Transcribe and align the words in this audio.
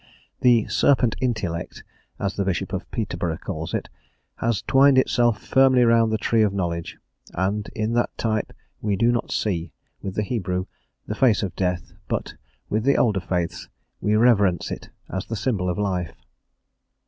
The 0.39 0.65
"serpent 0.67 1.15
intellect" 1.21 1.83
as 2.19 2.35
the 2.35 2.43
Bishop 2.43 2.73
of 2.73 2.89
Peterborough 2.89 3.37
calls 3.37 3.71
it 3.75 3.87
has 4.37 4.63
twined 4.63 4.97
itself 4.97 5.39
firmly 5.45 5.83
round 5.85 6.11
the 6.11 6.17
tree 6.17 6.41
of 6.41 6.53
knowledge, 6.55 6.97
and 7.35 7.69
in 7.75 7.93
that 7.93 8.09
type 8.17 8.51
we 8.81 8.95
do 8.95 9.11
not 9.11 9.29
see, 9.29 9.73
with 10.01 10.15
the 10.15 10.23
Hebrew, 10.23 10.65
the 11.05 11.13
face 11.13 11.43
of 11.43 11.55
death, 11.55 11.93
but, 12.07 12.33
with 12.67 12.83
the 12.83 12.97
older 12.97 13.19
faiths, 13.21 13.69
we 13.99 14.15
reverence 14.15 14.71
it 14.71 14.89
as 15.07 15.27
the 15.27 15.35
symbol 15.35 15.69
of 15.69 15.77
life. 15.77 16.15